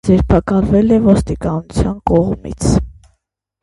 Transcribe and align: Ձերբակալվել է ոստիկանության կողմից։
Ձերբակալվել 0.07 0.95
է 0.95 0.97
ոստիկանության 1.03 1.95
կողմից։ 2.15 2.75